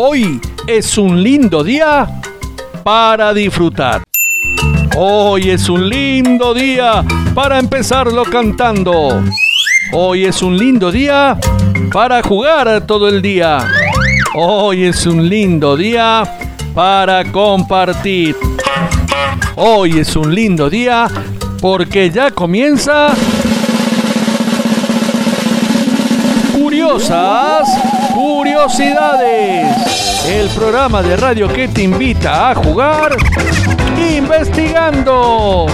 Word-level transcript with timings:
Hoy 0.00 0.40
es 0.68 0.96
un 0.96 1.24
lindo 1.24 1.64
día 1.64 2.06
para 2.84 3.34
disfrutar. 3.34 4.04
Hoy 4.96 5.50
es 5.50 5.68
un 5.68 5.88
lindo 5.88 6.54
día 6.54 7.04
para 7.34 7.58
empezarlo 7.58 8.22
cantando. 8.22 9.20
Hoy 9.92 10.24
es 10.24 10.40
un 10.40 10.56
lindo 10.56 10.92
día 10.92 11.36
para 11.92 12.22
jugar 12.22 12.86
todo 12.86 13.08
el 13.08 13.20
día. 13.20 13.58
Hoy 14.36 14.84
es 14.84 15.04
un 15.04 15.28
lindo 15.28 15.76
día 15.76 16.22
para 16.74 17.24
compartir. 17.32 18.36
Hoy 19.56 19.98
es 19.98 20.14
un 20.14 20.32
lindo 20.32 20.70
día 20.70 21.08
porque 21.60 22.08
ya 22.08 22.30
comienza 22.30 23.08
Curiosas 26.88 27.68
Curiosidades, 28.14 30.24
el 30.26 30.48
programa 30.48 31.02
de 31.02 31.18
radio 31.18 31.46
que 31.46 31.68
te 31.68 31.82
invita 31.82 32.50
a 32.50 32.54
jugar 32.54 33.14
investigando. 34.16 35.66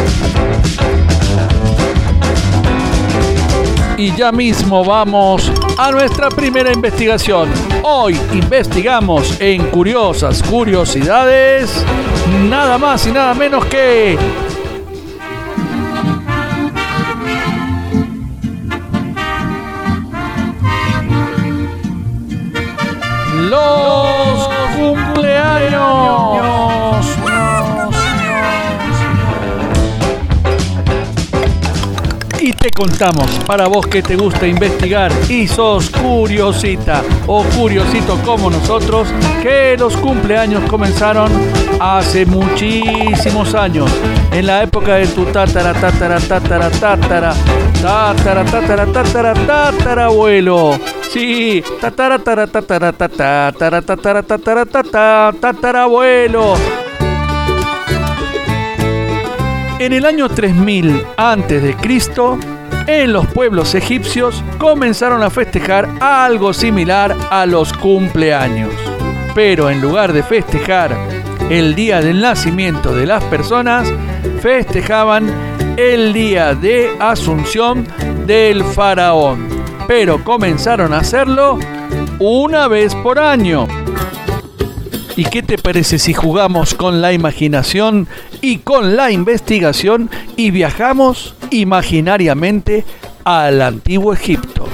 Y 3.96 4.12
ya 4.16 4.32
mismo 4.32 4.84
vamos 4.84 5.52
a 5.78 5.92
nuestra 5.92 6.30
primera 6.30 6.72
investigación. 6.72 7.48
Hoy 7.84 8.18
investigamos 8.32 9.40
en 9.40 9.70
Curiosas 9.70 10.42
Curiosidades 10.42 11.70
nada 12.50 12.76
más 12.76 13.06
y 13.06 13.12
nada 13.12 13.34
menos 13.34 13.64
que 13.66 14.18
contamos, 32.74 33.26
para 33.46 33.68
vos 33.68 33.86
que 33.86 34.02
te 34.02 34.16
gusta 34.16 34.46
investigar 34.46 35.10
y 35.28 35.46
sos 35.46 35.90
curiosita 35.90 37.02
o 37.26 37.44
curiosito 37.44 38.18
como 38.24 38.50
nosotros, 38.50 39.08
que 39.42 39.76
los 39.78 39.96
cumpleaños 39.96 40.68
comenzaron 40.68 41.30
hace 41.80 42.26
muchísimos 42.26 43.54
años, 43.54 43.90
en 44.32 44.46
la 44.46 44.64
época 44.64 44.96
de 44.96 45.06
tu 45.06 45.24
tatara, 45.26 45.72
tatara, 45.72 46.18
tatara, 46.18 46.70
tatara, 46.70 47.34
tatara, 47.80 48.44
tatara, 48.44 48.86
tatara, 48.86 49.34
tatara, 49.34 50.04
abuelo. 50.06 50.78
Sí, 51.12 51.62
tatara, 51.80 52.18
tatara, 52.18 52.46
tatara, 52.48 52.92
tatara, 52.92 53.82
tatara, 53.82 54.22
tatara, 54.22 54.66
tatara, 54.66 55.32
tatara, 55.40 55.82
abuelo. 55.84 56.54
En 59.78 59.92
el 59.92 60.04
año 60.06 60.28
3000 60.28 61.04
a.C., 61.16 61.76
en 62.86 63.12
los 63.12 63.26
pueblos 63.26 63.74
egipcios 63.74 64.42
comenzaron 64.58 65.22
a 65.22 65.30
festejar 65.30 65.88
algo 66.00 66.52
similar 66.52 67.16
a 67.30 67.46
los 67.46 67.72
cumpleaños. 67.72 68.72
Pero 69.34 69.70
en 69.70 69.80
lugar 69.80 70.12
de 70.12 70.22
festejar 70.22 70.96
el 71.50 71.74
día 71.74 72.00
del 72.00 72.20
nacimiento 72.20 72.94
de 72.94 73.06
las 73.06 73.22
personas, 73.24 73.92
festejaban 74.40 75.30
el 75.76 76.12
día 76.12 76.54
de 76.54 76.90
asunción 77.00 77.86
del 78.26 78.62
faraón. 78.64 79.48
Pero 79.86 80.22
comenzaron 80.22 80.92
a 80.92 80.98
hacerlo 80.98 81.58
una 82.18 82.68
vez 82.68 82.94
por 82.96 83.18
año. 83.18 83.66
¿Y 85.16 85.24
qué 85.26 85.42
te 85.42 85.58
parece 85.58 85.98
si 85.98 86.12
jugamos 86.12 86.74
con 86.74 87.00
la 87.00 87.12
imaginación 87.12 88.08
y 88.44 88.58
con 88.58 88.94
la 88.94 89.10
investigación 89.10 90.10
y 90.36 90.50
viajamos 90.50 91.34
imaginariamente 91.50 92.84
al 93.24 93.62
antiguo 93.62 94.12
Egipto? 94.12 94.68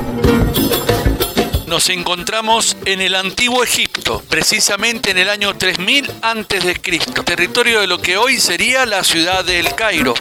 Nos 1.68 1.88
encontramos 1.88 2.76
en 2.84 3.00
el 3.00 3.14
antiguo 3.14 3.62
Egipto, 3.62 4.24
precisamente 4.28 5.12
en 5.12 5.18
el 5.18 5.30
año 5.30 5.56
3000 5.56 6.10
a.C., 6.20 6.80
territorio 7.24 7.82
de 7.82 7.86
lo 7.86 7.98
que 7.98 8.16
hoy 8.16 8.40
sería 8.40 8.86
la 8.86 9.04
ciudad 9.04 9.44
del 9.44 9.72
Cairo. 9.76 10.14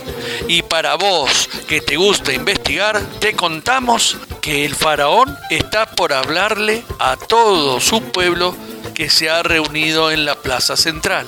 Y 0.48 0.62
para 0.62 0.94
vos 0.94 1.50
que 1.68 1.82
te 1.82 1.98
gusta 1.98 2.32
investigar, 2.32 3.02
te 3.20 3.34
contamos 3.34 4.16
que 4.42 4.64
el 4.64 4.76
faraón 4.76 5.36
está 5.50 5.90
por 5.90 6.14
hablarle 6.14 6.84
a 7.00 7.16
todo 7.16 7.80
su 7.80 8.04
pueblo 8.04 8.56
que 8.94 9.10
se 9.10 9.32
ha 9.32 9.42
reunido 9.42 10.12
en 10.12 10.26
la 10.26 10.36
plaza 10.36 10.78
central. 10.78 11.26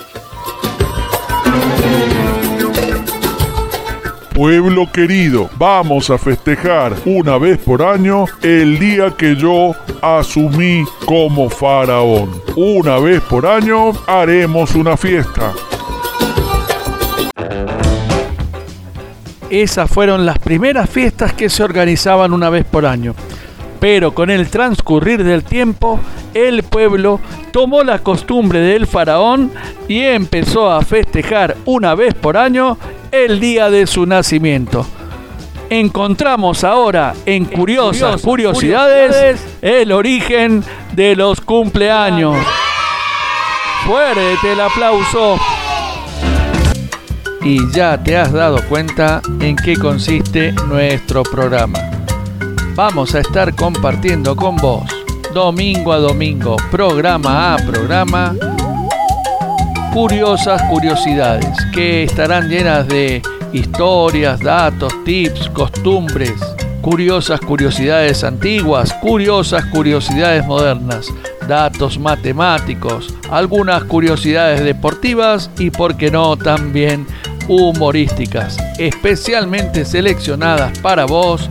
Pueblo 4.42 4.92
querido, 4.92 5.52
vamos 5.60 6.10
a 6.10 6.18
festejar 6.18 6.96
una 7.06 7.38
vez 7.38 7.60
por 7.60 7.84
año 7.84 8.26
el 8.42 8.80
día 8.80 9.14
que 9.16 9.36
yo 9.36 9.76
asumí 10.02 10.84
como 11.06 11.48
faraón. 11.48 12.42
Una 12.56 12.98
vez 12.98 13.22
por 13.22 13.46
año 13.46 13.92
haremos 14.08 14.74
una 14.74 14.98
fiesta. 14.98 15.54
Esas 19.52 19.92
fueron 19.92 20.26
las 20.26 20.40
primeras 20.40 20.90
fiestas 20.90 21.34
que 21.34 21.48
se 21.48 21.62
organizaban 21.62 22.34
una 22.34 22.50
vez 22.50 22.66
por 22.66 22.88
año. 22.88 23.14
Pero 23.80 24.16
con 24.16 24.32
el 24.32 24.50
transcurrir 24.50 25.24
del 25.24 25.44
tiempo, 25.44 26.00
el 26.34 26.64
pueblo 26.64 27.20
tomó 27.52 27.84
la 27.84 28.00
costumbre 28.00 28.60
del 28.60 28.88
faraón 28.88 29.52
y 29.88 30.00
empezó 30.00 30.72
a 30.72 30.82
festejar 30.82 31.58
una 31.66 31.94
vez 31.94 32.16
por 32.16 32.38
año 32.38 32.80
el 33.12 33.40
día 33.40 33.70
de 33.70 33.88
su 33.88 34.06
nacimiento. 34.06 34.86
Encontramos 35.70 36.64
ahora 36.64 37.14
en 37.26 37.46
Curiosas 37.46 38.22
Curiosidades 38.22 39.42
el 39.62 39.92
origen 39.92 40.64
de 40.94 41.16
los 41.16 41.40
cumpleaños. 41.42 42.38
Fuerte 43.86 44.52
el 44.52 44.60
aplauso. 44.60 45.38
Y 47.44 47.72
ya 47.72 48.02
te 48.02 48.18
has 48.18 48.32
dado 48.32 48.60
cuenta 48.68 49.22
en 49.40 49.56
qué 49.56 49.76
consiste 49.76 50.52
nuestro 50.68 51.24
programa 51.24 51.80
vamos 52.76 53.14
a 53.16 53.20
estar 53.20 53.54
compartiendo 53.56 54.36
con 54.36 54.56
vos 54.56 54.84
domingo 55.34 55.94
a 55.94 55.98
domingo, 55.98 56.58
programa 56.72 57.54
a 57.54 57.58
programa, 57.58 58.36
curiosas 59.92 60.62
curiosidades 60.64 61.54
que 61.74 62.04
estarán 62.04 62.48
llenas 62.50 62.88
de 62.88 63.22
historias, 63.52 64.40
datos, 64.40 64.94
tips, 65.04 65.50
costumbres, 65.50 66.34
curiosas 66.82 67.42
curiosidades 67.42 68.24
antiguas, 68.24 68.94
curiosas 68.94 69.66
curiosidades 69.66 70.46
modernas, 70.46 71.08
datos 71.48 72.00
matemáticos, 72.00 73.14
algunas 73.30 73.84
curiosidades 73.84 74.64
deportivas 74.64 75.50
y, 75.60 75.70
por 75.72 75.98
qué 75.98 76.10
no, 76.10 76.38
también 76.38 77.06
humorísticas, 77.50 78.58
especialmente 78.78 79.84
seleccionadas 79.84 80.80
para 80.80 81.06
vos 81.06 81.50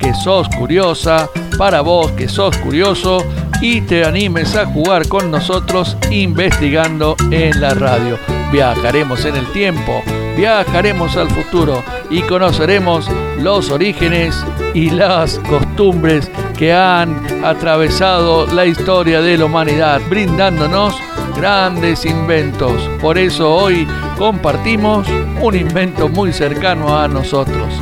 que 0.00 0.12
sos 0.12 0.48
curiosa, 0.48 1.28
para 1.56 1.82
vos 1.82 2.10
que 2.12 2.28
sos 2.28 2.56
curioso 2.58 3.24
y 3.60 3.80
te 3.80 4.04
animes 4.04 4.56
a 4.56 4.66
jugar 4.66 5.08
con 5.08 5.30
nosotros 5.30 5.96
investigando 6.10 7.16
en 7.30 7.60
la 7.60 7.70
radio. 7.70 8.18
Viajaremos 8.52 9.24
en 9.24 9.36
el 9.36 9.46
tiempo, 9.52 10.02
viajaremos 10.36 11.16
al 11.16 11.28
futuro 11.30 11.82
y 12.10 12.22
conoceremos 12.22 13.08
los 13.40 13.70
orígenes 13.70 14.36
y 14.74 14.90
las 14.90 15.38
costumbres 15.40 16.30
que 16.56 16.72
han 16.72 17.44
atravesado 17.44 18.46
la 18.46 18.66
historia 18.66 19.20
de 19.20 19.38
la 19.38 19.46
humanidad, 19.46 20.00
brindándonos 20.08 20.96
grandes 21.36 22.04
inventos. 22.04 22.72
Por 23.00 23.18
eso 23.18 23.54
hoy 23.54 23.86
compartimos 24.16 25.06
un 25.40 25.56
invento 25.56 26.08
muy 26.08 26.32
cercano 26.32 26.98
a 26.98 27.08
nosotros 27.08 27.72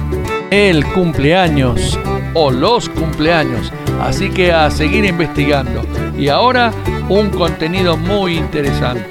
el 0.51 0.85
cumpleaños 0.93 1.99
o 2.33 2.53
los 2.53 2.89
cumpleaños. 2.89 3.73
Así 4.01 4.31
que 4.31 4.53
a 4.53 4.71
seguir 4.71 5.05
investigando. 5.05 5.83
Y 6.17 6.29
ahora 6.29 6.73
un 7.09 7.31
contenido 7.31 7.97
muy 7.97 8.37
interesante. 8.37 9.07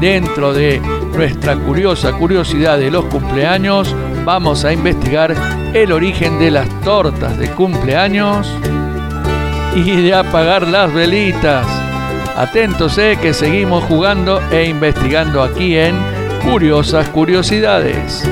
Dentro 0.00 0.52
de 0.52 0.80
nuestra 1.14 1.56
curiosa 1.56 2.12
curiosidad 2.12 2.78
de 2.78 2.90
los 2.90 3.04
cumpleaños, 3.06 3.94
vamos 4.24 4.64
a 4.64 4.72
investigar 4.72 5.34
el 5.74 5.92
origen 5.92 6.38
de 6.38 6.50
las 6.50 6.68
tortas 6.80 7.38
de 7.38 7.48
cumpleaños 7.50 8.48
y 9.74 9.96
de 9.96 10.14
apagar 10.14 10.66
las 10.66 10.92
velitas. 10.92 11.66
Atentos, 12.36 12.96
eh, 12.98 13.18
que 13.20 13.34
seguimos 13.34 13.84
jugando 13.84 14.40
e 14.50 14.64
investigando 14.64 15.42
aquí 15.42 15.76
en 15.76 15.94
Curiosas 16.42 17.08
Curiosidades. 17.10 18.24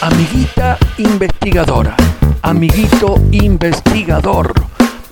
Amiguita 0.00 0.78
investigadora, 0.98 1.96
amiguito 2.42 3.16
investigador, 3.32 4.52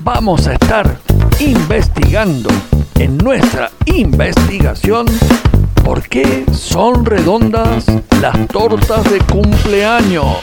vamos 0.00 0.46
a 0.46 0.55
estar 0.55 0.99
investigando 1.40 2.49
en 2.96 3.19
nuestra 3.19 3.70
investigación 3.87 5.06
por 5.84 6.02
qué 6.08 6.44
son 6.52 7.05
redondas 7.05 7.87
las 8.20 8.46
tortas 8.49 9.05
de 9.11 9.19
cumpleaños. 9.20 10.38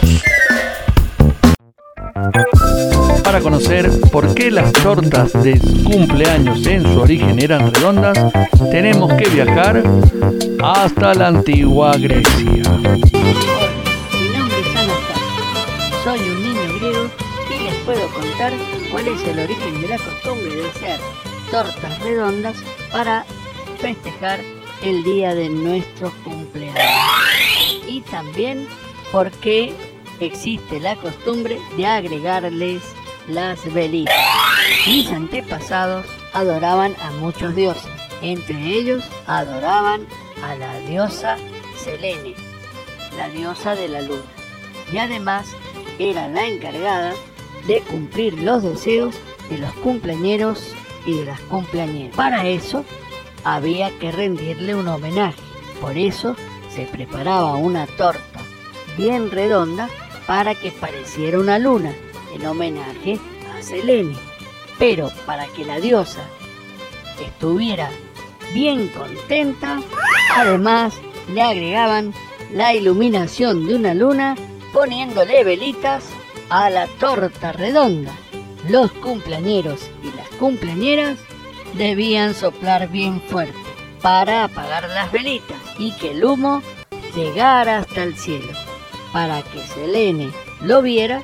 Para 3.24 3.41
conocer 3.41 3.89
por 4.12 4.33
qué 4.33 4.51
las 4.51 4.71
tortas 4.74 5.33
de 5.44 5.59
cumpleaños 5.83 6.65
en 6.68 6.83
su 6.83 7.01
origen 7.01 7.39
eran 7.41 7.74
redondas, 7.74 8.18
tenemos 8.71 9.12
que 9.13 9.29
viajar 9.29 9.83
hasta 10.63 11.13
la 11.13 11.27
antigua 11.27 11.97
Grecia. 11.97 12.24
Mi 12.44 12.62
nombre 12.62 14.59
es 14.59 14.75
Anastasia. 14.75 15.24
Soy 16.03 16.19
un 16.19 16.42
puedo 17.85 18.07
contar 18.13 18.53
cuál 18.91 19.07
es 19.07 19.21
el 19.27 19.39
origen 19.39 19.81
de 19.81 19.88
la 19.89 19.97
costumbre 19.97 20.56
de 20.56 20.69
hacer 20.69 21.00
tortas 21.51 22.00
redondas 22.00 22.56
para 22.91 23.25
festejar 23.80 24.39
el 24.81 25.03
día 25.03 25.35
de 25.35 25.50
nuestro 25.50 26.12
cumpleaños. 26.24 26.77
Y 27.88 28.01
también 28.01 28.68
por 29.12 29.31
qué 29.31 29.74
existe 30.19 30.80
la 30.80 30.95
costumbre 30.95 31.59
de 31.75 31.85
agregarles 31.85 32.81
las 33.27 33.71
velitas. 33.74 34.15
Mis 34.88 35.09
antepasados 35.12 36.06
adoraban 36.33 36.95
a 37.01 37.12
muchos 37.12 37.56
dioses. 37.56 37.91
Entre 38.21 38.56
ellos 38.56 39.03
adoraban 39.27 40.07
a 40.44 40.56
la 40.56 40.79
diosa 40.79 41.38
Selene, 41.77 42.36
la 43.18 43.27
diosa 43.29 43.75
de 43.75 43.89
la 43.89 44.01
luna. 44.01 44.24
Y 44.91 44.97
además 44.97 45.47
era 46.00 46.27
la 46.29 46.47
encargada 46.47 47.13
de 47.68 47.81
cumplir 47.81 48.42
los 48.42 48.63
deseos 48.63 49.15
de 49.50 49.57
los 49.57 49.71
cumpleañeros 49.74 50.74
y 51.06 51.18
de 51.19 51.25
las 51.25 51.39
cumpleañeras. 51.42 52.15
Para 52.15 52.48
eso 52.48 52.86
había 53.44 53.92
que 54.00 54.12
rendirle 54.12 54.75
un 54.75 54.88
homenaje. 54.88 55.42
Por 55.81 55.98
eso 55.98 56.36
se 56.74 56.86
preparaba 56.86 57.56
una 57.56 57.88
torta 57.88 58.39
bien 58.98 59.31
redonda 59.31 59.89
para 60.27 60.56
que 60.56 60.71
pareciera 60.71 61.39
una 61.39 61.60
luna 61.60 61.94
en 62.33 62.45
homenaje 62.45 63.19
a 63.54 63.62
Selene. 63.62 64.15
Pero 64.80 65.12
para 65.25 65.45
que 65.48 65.65
la 65.65 65.80
diosa 65.80 66.21
estuviera 67.24 67.89
bien 68.54 68.88
contenta, 68.89 69.80
además 70.36 70.95
le 71.33 71.42
agregaban 71.42 72.13
la 72.54 72.74
iluminación 72.74 73.68
de 73.68 73.75
una 73.75 73.94
luna 73.94 74.36
poniéndole 74.74 75.44
velitas 75.44 76.06
a 76.49 76.69
la 76.69 76.87
torta 76.99 77.51
redonda. 77.51 78.13
Los 78.69 78.91
cumpleañeros 78.91 79.89
y 80.01 80.15
las 80.15 80.29
cumpleañeras 80.39 81.17
debían 81.75 82.33
soplar 82.33 82.89
bien 82.89 83.21
fuerte 83.21 83.57
para 84.01 84.45
apagar 84.45 84.89
las 84.89 85.11
velitas 85.11 85.57
y 85.77 85.91
que 85.93 86.11
el 86.11 86.23
humo 86.23 86.61
llegara 87.15 87.79
hasta 87.79 88.03
el 88.03 88.17
cielo, 88.17 88.53
para 89.11 89.41
que 89.41 89.65
Selene 89.67 90.31
lo 90.61 90.81
viera 90.81 91.21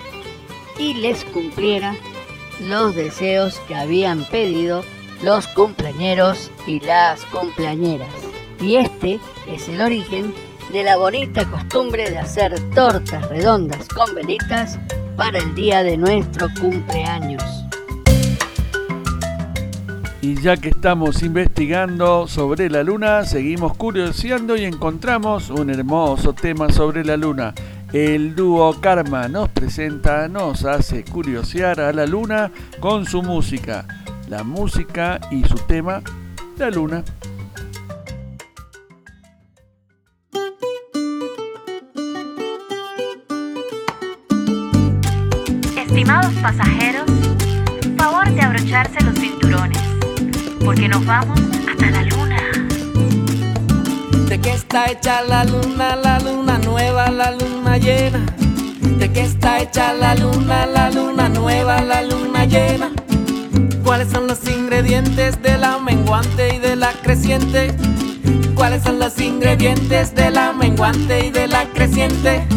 y 0.78 0.94
les 0.96 1.24
cumpliera 1.26 1.96
los 2.62 2.96
deseos 2.96 3.60
que 3.68 3.76
habían 3.76 4.24
pedido 4.26 4.84
los 5.22 5.48
cumpleañeros 5.48 6.52
y 6.66 6.80
las 6.80 7.24
cumpleañeras. 7.26 8.10
Y 8.62 8.76
este 8.76 9.20
es 9.48 9.68
el 9.70 9.82
origen 9.82 10.34
de 10.72 10.84
la 10.84 10.98
bonita 10.98 11.50
costumbre 11.50 12.10
de 12.10 12.20
hacer 12.20 12.60
tortas 12.74 13.28
redondas 13.30 13.88
con 13.90 14.14
velitas 14.14 14.78
para 15.20 15.40
el 15.40 15.54
día 15.54 15.84
de 15.84 15.98
nuestro 15.98 16.48
cumpleaños. 16.62 17.44
Y 20.22 20.42
ya 20.42 20.56
que 20.56 20.70
estamos 20.70 21.22
investigando 21.24 22.26
sobre 22.26 22.70
la 22.70 22.84
luna, 22.84 23.26
seguimos 23.26 23.76
curioseando 23.76 24.56
y 24.56 24.64
encontramos 24.64 25.50
un 25.50 25.72
hermoso 25.72 26.32
tema 26.32 26.72
sobre 26.72 27.04
la 27.04 27.18
luna. 27.18 27.54
El 27.92 28.34
dúo 28.34 28.80
Karma 28.80 29.28
nos 29.28 29.50
presenta, 29.50 30.30
nos 30.30 30.64
hace 30.64 31.04
curiosear 31.04 31.82
a 31.82 31.92
la 31.92 32.06
luna 32.06 32.50
con 32.80 33.06
su 33.06 33.22
música. 33.22 33.86
La 34.30 34.46
música 34.46 35.20
y 35.32 35.44
su 35.44 35.56
tema, 35.56 36.02
la 36.58 36.70
luna. 36.70 37.04
Estimados 46.10 46.42
pasajeros, 46.42 47.06
favor 47.96 48.32
de 48.32 48.42
abrocharse 48.42 49.00
los 49.04 49.14
cinturones, 49.14 49.78
porque 50.66 50.88
nos 50.88 51.06
vamos 51.06 51.40
hasta 51.70 51.92
la 51.92 52.02
luna. 52.02 52.38
¿De 54.28 54.42
qué 54.42 54.54
está 54.54 54.90
hecha 54.90 55.22
la 55.22 55.44
luna? 55.44 55.96
La 55.98 56.20
luna 56.20 56.58
nueva, 56.58 57.12
la 57.12 57.30
luna 57.30 57.78
llena. 57.78 58.26
¿De 58.98 59.12
qué 59.12 59.22
está 59.22 59.60
hecha 59.60 59.94
la 59.94 60.16
luna? 60.16 60.66
La 60.66 60.90
luna 60.90 61.30
nueva, 61.30 61.80
la 61.84 62.02
luna 62.02 62.44
llena. 62.46 62.90
¿Cuáles 63.84 64.10
son 64.10 64.26
los 64.26 64.44
ingredientes 64.50 65.40
de 65.44 65.60
la 65.60 65.78
menguante 65.78 66.56
y 66.56 66.58
de 66.58 66.76
la 66.76 66.92
creciente? 67.04 67.72
¿Cuáles 68.56 68.82
son 68.82 68.98
los 68.98 69.22
ingredientes 69.22 70.16
de 70.16 70.32
la 70.32 70.54
menguante 70.54 71.28
y 71.28 71.30
de 71.30 71.48
la 71.48 71.66
creciente? 71.66 72.48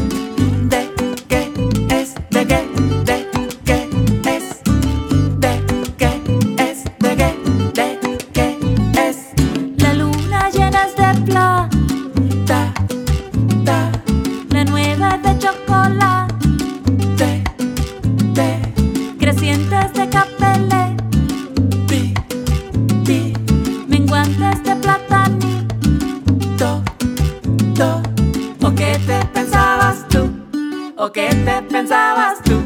Pensabas 31.72 32.42
tú? 32.42 32.62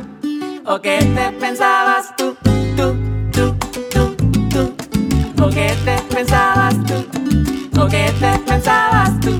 ¿O 0.66 0.80
qué 0.80 0.98
te 0.98 1.30
pensabas 1.38 2.12
tú? 2.16 2.36
Tú, 2.76 2.96
tú, 3.32 3.56
tú, 3.92 4.16
tú. 4.50 5.44
¿O 5.44 5.48
qué 5.48 5.72
te 5.84 5.96
pensabas 6.12 6.74
tú? 6.84 7.80
¿O 7.80 7.86
qué 7.86 8.12
te 8.18 8.38
pensabas 8.40 9.20
tú? 9.20 9.30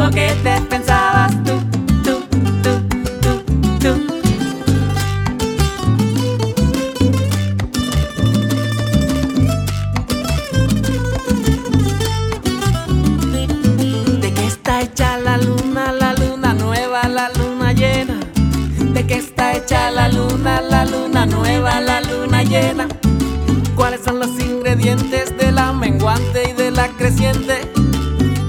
¿O 0.00 0.10
qué 0.10 0.32
te 0.44 0.60
pensabas 0.70 1.13
la 19.70 20.08
luna, 20.08 20.60
la 20.60 20.84
luna 20.84 21.26
nueva, 21.26 21.80
la 21.80 22.00
luna 22.02 22.42
llena? 22.42 22.86
¿Cuáles 23.74 24.02
son 24.04 24.18
los 24.18 24.38
ingredientes 24.38 25.36
de 25.38 25.52
la 25.52 25.72
menguante 25.72 26.50
y 26.50 26.52
de 26.52 26.70
la 26.70 26.88
creciente? 26.88 27.72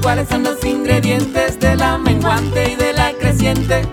¿Cuáles 0.02 0.28
son 0.28 0.44
los 0.44 0.64
ingredientes 0.66 1.60
de 1.60 1.76
la 1.76 1.98
menguante 1.98 2.74
y 2.74 2.76
de 2.76 2.94
la 2.94 3.14
creciente? 3.14 3.84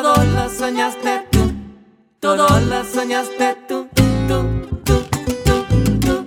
Todo 0.00 0.14
lo 0.14 0.48
soñaste 0.48 1.26
tú, 1.32 1.52
todo 2.20 2.46
lo 2.60 2.84
soñaste 2.84 3.56
tú, 3.66 3.88
tú, 4.28 4.38
tú, 4.84 4.94
tú, 5.44 5.86
tú. 5.98 6.24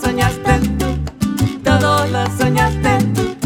Soñaste 0.00 0.58
tú, 0.78 0.86
todo 1.62 2.06
soñaste 2.38 2.98
tú, 3.14 3.36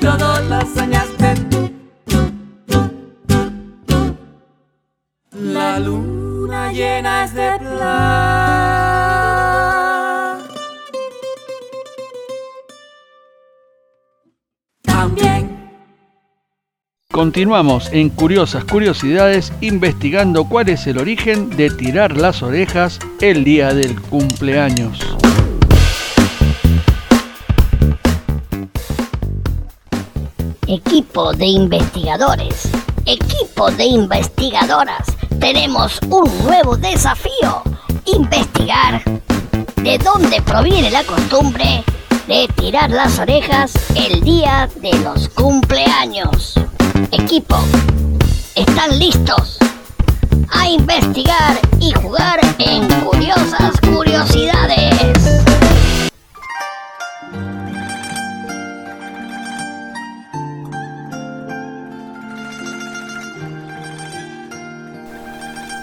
todo 0.00 0.46
soñaste 0.74 1.34
tú, 1.50 1.70
tú, 2.06 2.78
tú, 3.26 3.42
tú. 3.86 4.16
La 5.32 5.78
luna 5.78 6.72
llena 6.72 7.24
es 7.24 7.34
de 7.34 7.58
plata 7.58 8.19
Continuamos 17.20 17.90
en 17.92 18.08
Curiosas 18.08 18.64
Curiosidades 18.64 19.52
investigando 19.60 20.46
cuál 20.46 20.70
es 20.70 20.86
el 20.86 20.96
origen 20.96 21.50
de 21.50 21.68
tirar 21.68 22.16
las 22.16 22.42
orejas 22.42 22.98
el 23.20 23.44
día 23.44 23.74
del 23.74 24.00
cumpleaños. 24.00 24.98
Equipo 30.66 31.34
de 31.34 31.44
investigadores, 31.44 32.70
equipo 33.04 33.70
de 33.70 33.84
investigadoras, 33.84 35.06
tenemos 35.38 36.00
un 36.08 36.26
nuevo 36.42 36.78
desafío. 36.78 37.62
Investigar 38.06 39.02
de 39.76 39.98
dónde 39.98 40.40
proviene 40.40 40.90
la 40.90 41.04
costumbre 41.04 41.84
de 42.26 42.48
tirar 42.56 42.88
las 42.88 43.18
orejas 43.18 43.74
el 43.94 44.22
día 44.22 44.70
de 44.80 44.98
los 45.00 45.28
cumpleaños. 45.28 46.54
Equipo, 47.12 47.56
¿están 48.54 48.98
listos? 48.98 49.58
A 50.50 50.68
investigar 50.68 51.58
y 51.80 51.92
jugar 51.92 52.40
en 52.58 52.86
Curiosas 53.04 53.80
Curiosidades. 53.80 55.44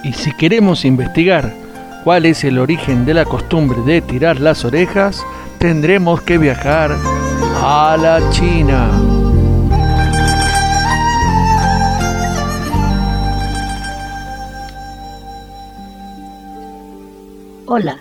Y 0.04 0.12
si 0.12 0.32
queremos 0.36 0.84
investigar 0.84 1.52
cuál 2.04 2.26
es 2.26 2.44
el 2.44 2.58
origen 2.58 3.04
de 3.04 3.14
la 3.14 3.24
costumbre 3.24 3.80
de 3.82 4.00
tirar 4.02 4.40
las 4.40 4.64
orejas, 4.64 5.24
tendremos 5.58 6.22
que 6.22 6.38
viajar 6.38 6.96
a 7.62 7.96
la 8.00 8.30
China. 8.30 8.97
Hola, 17.70 17.98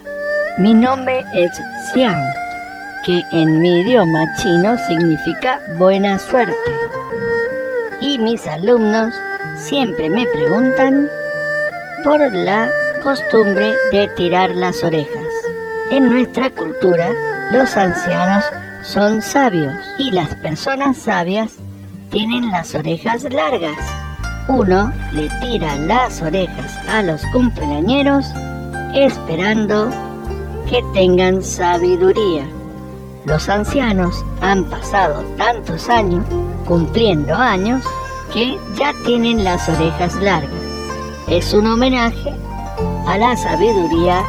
mi 0.59 0.73
nombre 0.73 1.25
es 1.33 1.51
Xiang, 1.91 2.23
que 3.05 3.21
en 3.33 3.59
mi 3.59 3.81
idioma 3.81 4.23
chino 4.37 4.77
significa 4.87 5.59
buena 5.77 6.17
suerte. 6.19 6.71
Y 7.99 8.17
mis 8.17 8.47
alumnos 8.47 9.13
siempre 9.57 10.09
me 10.09 10.25
preguntan 10.27 11.09
por 12.05 12.33
la 12.33 12.69
costumbre 13.03 13.73
de 13.91 14.07
tirar 14.15 14.51
las 14.51 14.81
orejas. 14.85 15.27
En 15.91 16.11
nuestra 16.11 16.49
cultura, 16.49 17.09
los 17.51 17.75
ancianos 17.75 18.45
son 18.83 19.21
sabios 19.21 19.75
y 19.99 20.11
las 20.11 20.33
personas 20.35 20.95
sabias 20.95 21.55
tienen 22.09 22.51
las 22.51 22.73
orejas 22.73 23.23
largas. 23.23 23.77
Uno 24.47 24.93
le 25.11 25.27
tira 25.41 25.75
las 25.75 26.21
orejas 26.21 26.77
a 26.87 27.01
los 27.01 27.21
cumpleañeros 27.33 28.31
esperando 29.03 29.89
que 30.69 30.83
tengan 30.93 31.43
sabiduría. 31.43 32.47
Los 33.25 33.47
ancianos 33.49 34.25
han 34.41 34.63
pasado 34.65 35.23
tantos 35.37 35.89
años, 35.89 36.25
cumpliendo 36.65 37.35
años, 37.35 37.83
que 38.33 38.57
ya 38.77 38.93
tienen 39.05 39.43
las 39.43 39.67
orejas 39.69 40.15
largas. 40.15 40.51
Es 41.27 41.53
un 41.53 41.67
homenaje 41.67 42.33
a 43.05 43.17
la 43.17 43.35
sabiduría 43.37 44.23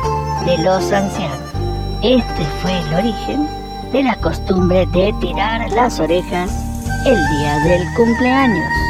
de 0.44 0.58
los 0.58 0.92
ancianos. 0.92 1.38
Este 2.02 2.44
fue 2.60 2.78
el 2.78 2.94
origen 2.94 3.48
de 3.92 4.02
la 4.02 4.16
costumbre 4.16 4.86
de 4.86 5.14
tirar 5.20 5.70
las 5.72 5.98
orejas 5.98 6.50
el 7.06 7.28
día 7.28 7.58
del 7.64 7.82
cumpleaños. 7.94 8.87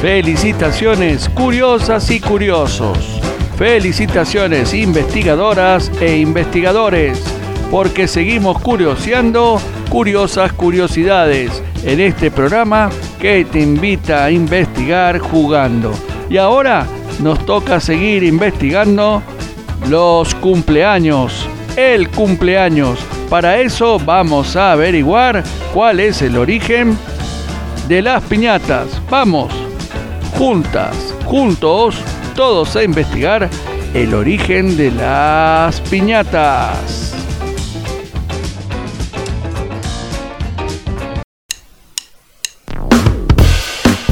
Felicitaciones 0.00 1.28
curiosas 1.28 2.08
y 2.12 2.20
curiosos. 2.20 3.20
Felicitaciones 3.56 4.72
investigadoras 4.72 5.90
e 6.00 6.18
investigadores, 6.18 7.20
porque 7.68 8.06
seguimos 8.06 8.60
curioseando 8.60 9.60
curiosas 9.90 10.52
curiosidades 10.52 11.64
en 11.82 11.98
este 11.98 12.30
programa 12.30 12.90
que 13.18 13.44
te 13.44 13.58
invita 13.58 14.26
a 14.26 14.30
investigar 14.30 15.18
jugando. 15.18 15.92
Y 16.30 16.36
ahora 16.36 16.86
nos 17.20 17.44
toca 17.44 17.80
seguir 17.80 18.22
investigando 18.22 19.20
los 19.88 20.32
cumpleaños, 20.36 21.48
el 21.76 22.08
cumpleaños. 22.10 23.00
Para 23.28 23.58
eso 23.58 23.98
vamos 23.98 24.54
a 24.54 24.70
averiguar 24.70 25.42
cuál 25.74 25.98
es 25.98 26.22
el 26.22 26.36
origen 26.36 26.96
de 27.88 28.00
las 28.00 28.22
piñatas. 28.22 29.02
Vamos 29.10 29.67
juntas, 30.38 30.94
juntos, 31.24 31.96
todos 32.36 32.76
a 32.76 32.84
investigar 32.84 33.50
el 33.92 34.14
origen 34.14 34.76
de 34.76 34.92
las 34.92 35.80
piñatas. 35.80 37.12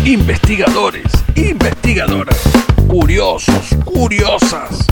Investigadores, 0.04 1.04
investigadoras, 1.36 2.42
curiosos, 2.88 3.76
curiosas, 3.84 4.84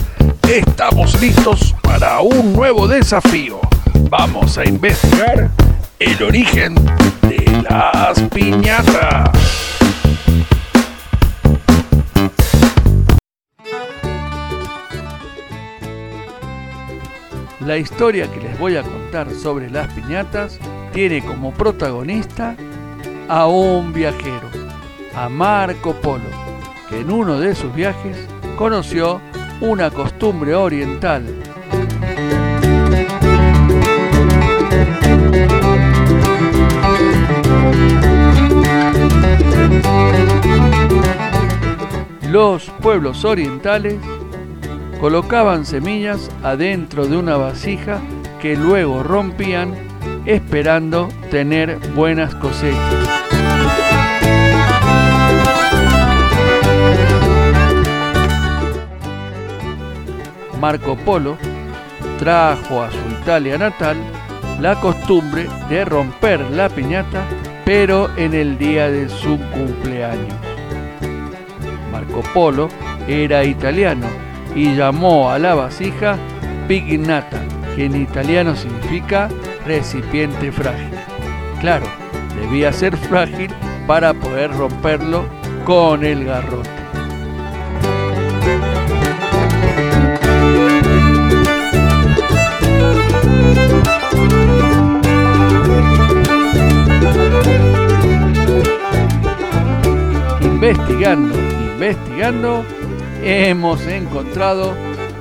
estamos 0.49 1.21
listos 1.21 1.75
para 1.83 2.21
un 2.21 2.53
nuevo 2.53 2.87
desafío. 2.87 3.61
Vamos 4.09 4.57
a 4.57 4.65
investigar 4.65 5.51
el 5.99 6.23
origen 6.23 6.77
de 7.23 7.65
las 7.69 8.21
piñatas. 8.33 9.84
La 17.67 17.79
historia 17.79 18.31
que 18.31 18.41
les 18.41 18.59
voy 18.59 18.77
a 18.77 18.83
contar 18.83 19.31
sobre 19.33 19.71
las 19.71 19.91
piñatas 19.95 20.59
tiene 20.93 21.25
como 21.25 21.51
protagonista 21.51 22.57
a 23.27 23.47
un 23.47 23.91
viajero, 23.95 24.51
a 25.17 25.31
Marco 25.31 25.95
Polo, 25.95 26.29
que 26.91 27.01
en 27.01 27.11
uno 27.11 27.41
de 27.41 27.55
sus 27.55 27.75
viajes 27.75 28.19
conoció 28.59 29.19
una 29.63 29.91
costumbre 29.91 30.55
oriental. 30.55 31.25
Los 42.31 42.65
pueblos 42.83 43.25
orientales 43.25 43.97
colocaban 45.01 45.67
semillas 45.67 46.31
adentro 46.43 47.07
de 47.07 47.17
una 47.17 47.37
vasija 47.37 48.01
que 48.41 48.57
luego 48.57 49.03
rompían 49.03 49.75
esperando 50.27 51.09
tener 51.31 51.79
buenas 51.95 52.35
cosechas. 52.35 53.09
Marco 60.61 60.97
Polo 60.97 61.37
trajo 62.19 62.83
a 62.83 62.91
su 62.91 62.99
Italia 63.21 63.59
natal 63.59 63.97
la 64.61 64.81
costumbre 64.81 65.47
de 65.69 65.85
romper 65.85 66.41
la 66.51 66.69
piñata, 66.69 67.25
pero 67.65 68.09
en 68.17 68.33
el 68.33 68.57
día 68.57 68.91
de 68.91 69.09
su 69.09 69.39
cumpleaños. 69.51 70.35
Marco 71.93 72.23
Polo 72.33 72.69
era 73.07 73.45
italiano 73.45 74.07
y 74.55 74.75
llamó 74.75 75.31
a 75.31 75.39
la 75.39 75.55
vasija 75.55 76.17
pignata, 76.69 77.43
que 77.75 77.87
en 77.87 78.01
italiano 78.01 78.55
significa 78.55 79.29
recipiente 79.67 80.53
frágil. 80.53 80.95
Claro, 81.61 81.87
debía 82.41 82.73
ser 82.73 82.97
frágil 82.97 83.51
para 83.87 84.15
poder 84.15 84.53
romperlo 84.53 85.25
con 85.65 86.05
el 86.05 86.25
garrote. 86.25 86.85
investigando, 100.65 101.35
investigando, 101.75 102.65
hemos 103.25 103.81
encontrado 103.87 104.75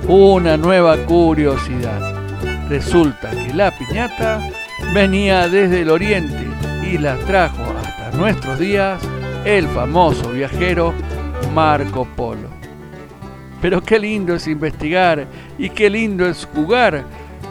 una 0.07 0.57
nueva 0.57 0.97
curiosidad. 1.05 2.01
Resulta 2.67 3.31
que 3.31 3.53
la 3.53 3.71
piñata 3.71 4.41
venía 4.93 5.47
desde 5.47 5.81
el 5.81 5.89
oriente 5.89 6.45
y 6.85 6.97
la 6.97 7.15
trajo 7.19 7.63
hasta 7.81 8.11
nuestros 8.17 8.59
días 8.59 9.01
el 9.45 9.67
famoso 9.67 10.31
viajero 10.31 10.93
Marco 11.53 12.05
Polo. 12.17 12.49
Pero 13.61 13.81
qué 13.81 13.97
lindo 13.97 14.35
es 14.35 14.47
investigar 14.47 15.25
y 15.57 15.69
qué 15.69 15.89
lindo 15.89 16.27
es 16.27 16.45
jugar 16.53 17.05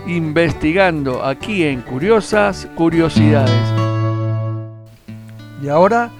investigando 0.06 1.24
aquí 1.24 1.64
en 1.64 1.80
Curiosas 1.80 2.68
Curiosidades. 2.74 3.62
Y 5.62 5.68
ahora, 5.68 6.10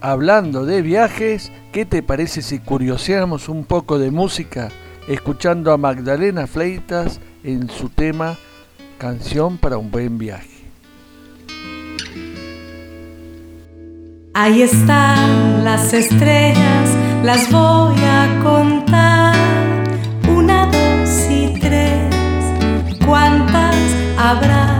hablando 0.00 0.64
de 0.64 0.82
viajes, 0.82 1.52
¿qué 1.72 1.84
te 1.84 2.02
parece 2.02 2.42
si 2.42 2.58
curioseamos 2.58 3.48
un 3.48 3.64
poco 3.64 3.98
de 3.98 4.10
música 4.10 4.70
escuchando 5.08 5.72
a 5.72 5.76
Magdalena 5.76 6.46
Fleitas 6.46 7.20
en 7.44 7.68
su 7.68 7.88
tema 7.88 8.36
Canción 8.98 9.58
para 9.58 9.78
un 9.78 9.90
buen 9.90 10.18
viaje? 10.18 10.48
Ahí 14.34 14.62
están 14.62 15.64
las 15.64 15.92
estrellas, 15.92 16.90
las 17.24 17.50
voy 17.50 17.98
a 17.98 18.40
contar. 18.42 19.34
Una, 20.28 20.66
dos 20.66 21.26
y 21.30 21.58
tres. 21.60 21.98
¿Cuántas 23.04 23.74
habrá? 24.16 24.79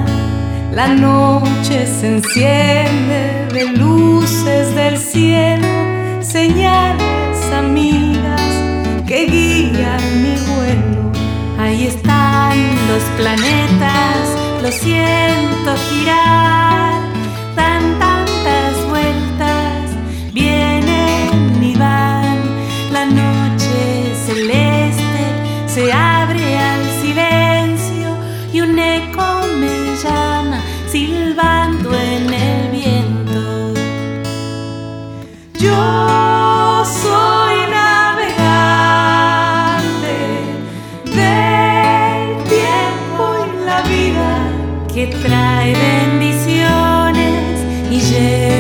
La 0.73 0.87
noche 0.87 1.85
se 1.85 2.07
enciende 2.07 3.49
de 3.53 3.65
luces 3.77 4.73
del 4.77 4.97
cielo, 4.97 5.67
señales 6.21 7.53
amigas 7.53 8.41
que 9.05 9.27
guían 9.27 10.23
mi 10.23 10.37
vuelo. 10.49 11.11
Ahí 11.59 11.89
están 11.89 12.57
los 12.89 13.03
planetas, 13.19 14.37
lo 14.63 14.71
siento 14.71 15.75
girar, 15.89 17.01
dan 17.57 17.99
tantas 17.99 18.89
vueltas, 18.89 19.91
vienen 20.33 21.61
y 21.61 21.75
van. 21.75 22.39
La 22.93 23.07
noche 23.07 24.15
celeste 24.25 25.25
se 25.67 25.93
abre 25.93 26.10
Yo 35.61 36.85
soy 36.87 37.57
navegante 37.71 38.41
del 41.05 42.29
tiempo 42.49 43.23
y 43.45 43.49
la 43.67 43.83
vida 43.83 44.31
que 44.91 45.09
trae 45.09 45.75
bendiciones 45.75 47.61
y 47.91 48.01
llevo 48.01 48.60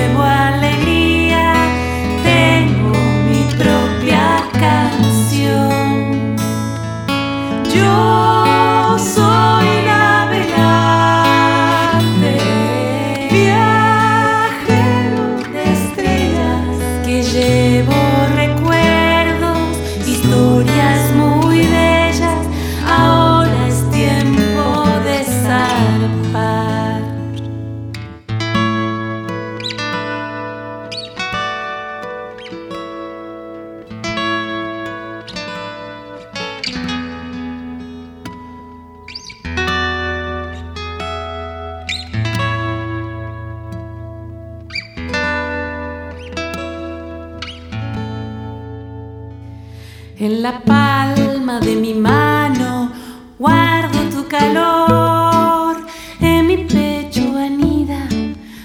En 50.20 50.42
la 50.42 50.60
palma 50.60 51.60
de 51.60 51.76
mi 51.76 51.94
mano 51.94 52.92
guardo 53.38 53.98
tu 54.14 54.28
calor, 54.28 55.78
en 56.20 56.46
mi 56.46 56.58
pecho 56.58 57.38
anida 57.38 58.06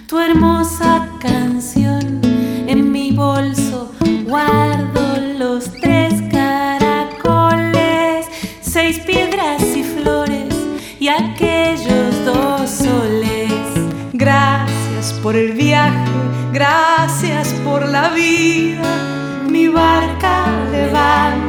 tu 0.06 0.20
hermosa 0.20 1.08
canción, 1.18 2.20
en 2.68 2.92
mi 2.92 3.12
bolso 3.14 3.94
guardo 4.26 5.00
los 5.40 5.72
tres 5.80 6.22
caracoles, 6.30 8.26
seis 8.60 9.00
piedras 9.00 9.64
y 9.78 9.84
flores 9.84 10.54
y 11.00 11.08
aquellos 11.08 12.26
dos 12.26 12.70
soles. 12.70 13.50
Gracias 14.12 15.14
por 15.24 15.38
el 15.38 15.54
viaje, 15.54 16.12
gracias 16.52 17.54
por 17.64 17.88
la 17.88 18.10
vida. 18.10 18.92
Mi 19.50 19.70
barca 19.70 20.48
levanta 20.70 21.45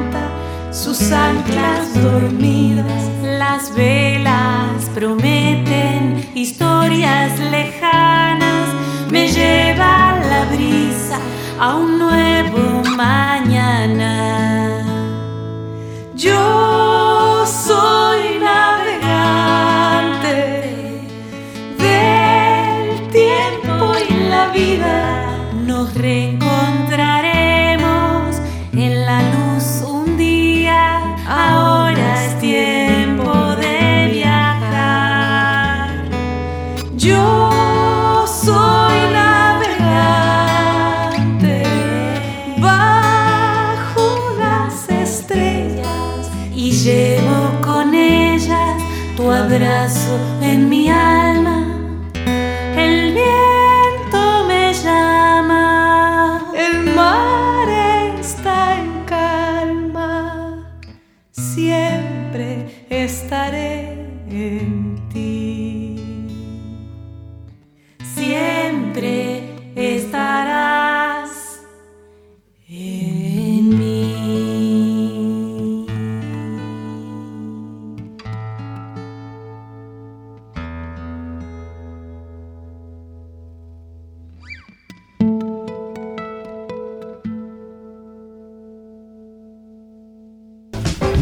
sus 0.87 1.11
anclas 1.11 2.01
dormidas. 2.01 3.03
Las 3.21 3.75
velas 3.75 4.89
prometen 4.95 6.31
historias 6.33 7.41
lejanas. 7.41 8.69
Me 9.11 9.27
lleva 9.27 10.17
la 10.31 10.45
brisa 10.55 11.19
a 11.59 11.75
un 11.75 11.99
nuevo 11.99 12.85
mañana. 12.97 14.13
Yo 16.15 17.45
soy 17.47 18.16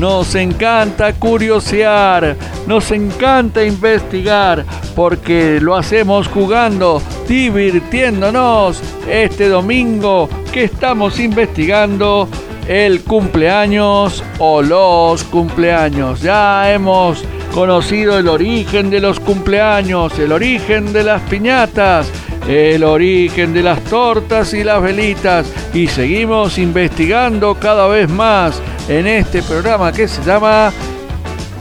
Nos 0.05 0.35
encanta 0.35 1.15
curiosear, 1.15 2.37
nos 2.67 2.91
encanta 2.91 3.65
investigar, 3.65 4.63
porque 4.95 5.59
lo 5.63 5.75
hacemos 5.75 6.29
jugando, 6.29 7.01
divirtiéndonos 7.27 8.83
este 9.09 9.49
domingo 9.49 10.29
que 10.53 10.65
estamos 10.65 11.19
investigando 11.19 12.29
el 12.69 13.01
cumpleaños 13.03 14.23
o 14.39 14.61
los 14.61 15.25
cumpleaños. 15.25 16.21
Ya 16.21 16.71
hemos 16.71 17.25
conocido 17.55 18.19
el 18.19 18.29
origen 18.29 18.91
de 18.91 19.01
los 19.01 19.19
cumpleaños, 19.19 20.19
el 20.19 20.33
origen 20.33 20.93
de 20.93 21.03
las 21.03 21.23
piñatas, 21.23 22.13
el 22.47 22.85
origen 22.85 23.55
de 23.55 23.63
las 23.63 23.83
tortas 23.85 24.53
y 24.53 24.65
las 24.65 24.83
velitas 24.83 25.51
y 25.73 25.87
seguimos 25.87 26.59
investigando 26.59 27.55
cada 27.55 27.87
vez 27.89 28.11
más 28.11 28.61
en 28.89 29.07
este 29.07 29.43
programa 29.43 29.93
que 29.93 30.09
se 30.09 30.23
llama 30.23 30.73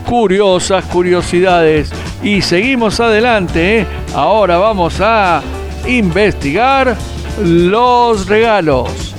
Curiosas 0.08 0.86
Curiosidades. 0.86 1.92
Y 2.22 2.42
seguimos 2.42 3.00
adelante, 3.00 3.80
¿eh? 3.80 3.88
ahora 4.14 4.58
vamos 4.58 5.00
a 5.02 5.42
investigar 5.88 6.96
los 7.42 8.28
regalos. 8.28 9.16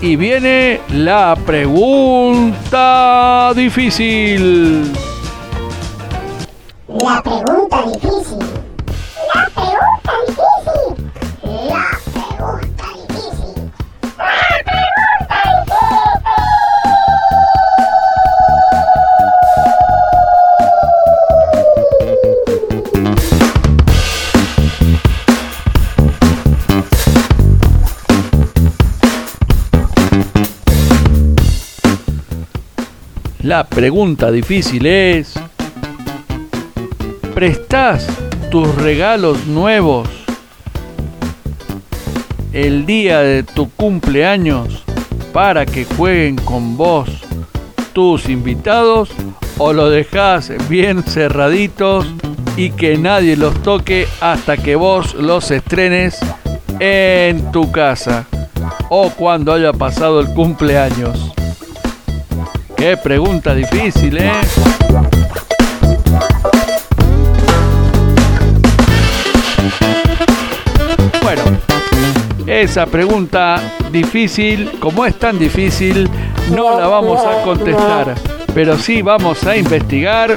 Y 0.00 0.16
viene 0.16 0.80
la 0.90 1.36
pregunta 1.46 2.72
difícil. 3.54 4.92
La 6.88 7.22
pregunta 7.22 7.82
difícil. 7.92 8.55
La 33.56 33.64
pregunta 33.64 34.30
difícil 34.30 34.84
es, 34.84 35.32
¿prestás 37.34 38.06
tus 38.50 38.74
regalos 38.74 39.46
nuevos 39.46 40.06
el 42.52 42.84
día 42.84 43.20
de 43.20 43.44
tu 43.44 43.70
cumpleaños 43.70 44.84
para 45.32 45.64
que 45.64 45.86
jueguen 45.86 46.36
con 46.36 46.76
vos 46.76 47.08
tus 47.94 48.28
invitados 48.28 49.08
o 49.56 49.72
lo 49.72 49.88
dejás 49.88 50.52
bien 50.68 51.02
cerraditos 51.02 52.06
y 52.58 52.72
que 52.72 52.98
nadie 52.98 53.38
los 53.38 53.62
toque 53.62 54.06
hasta 54.20 54.58
que 54.58 54.76
vos 54.76 55.14
los 55.14 55.50
estrenes 55.50 56.18
en 56.78 57.50
tu 57.52 57.72
casa 57.72 58.26
o 58.90 59.08
cuando 59.08 59.54
haya 59.54 59.72
pasado 59.72 60.20
el 60.20 60.26
cumpleaños? 60.34 61.35
Qué 62.76 62.96
pregunta 62.96 63.54
difícil, 63.54 64.18
¿eh? 64.18 64.30
Bueno, 71.22 71.42
esa 72.46 72.86
pregunta 72.86 73.60
difícil, 73.90 74.78
como 74.78 75.06
es 75.06 75.18
tan 75.18 75.38
difícil, 75.38 76.08
no 76.54 76.78
la 76.78 76.86
vamos 76.86 77.24
a 77.24 77.42
contestar, 77.42 78.14
pero 78.54 78.76
sí 78.76 79.00
vamos 79.00 79.44
a 79.46 79.56
investigar 79.56 80.36